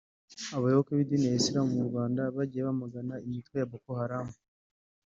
Abayoboke 0.55 0.91
b’idini 0.97 1.25
rya 1.27 1.37
Isilamu 1.39 1.71
mu 1.77 1.83
Rwanda 1.89 2.21
bagiye 2.35 2.61
bamagana 2.67 3.13
imitwe 3.27 3.55
ya 3.57 3.69
Boko 3.71 3.89
Haram 3.99 4.27